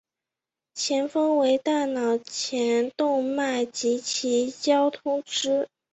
[0.73, 5.67] 前方为大脑前动脉及其交通支。